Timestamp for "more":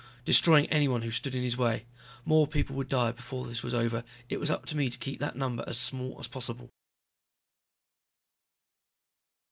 2.25-2.47